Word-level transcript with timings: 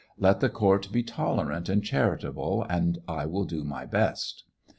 Let 0.17 0.39
the 0.39 0.49
court 0.49 0.91
be 0.91 1.03
tolerant 1.03 1.69
and 1.69 1.83
charitable, 1.83 2.65
and 2.67 2.97
I 3.07 3.27
will 3.27 3.45
do 3.45 3.63
my 3.63 3.85
best. 3.85 4.45